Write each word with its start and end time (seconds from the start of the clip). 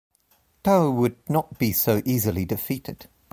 Tau 0.63 0.89
would 0.89 1.17
not 1.29 1.59
be 1.59 1.71
so 1.71 2.01
easily 2.05 2.43
defeated. 2.43 3.07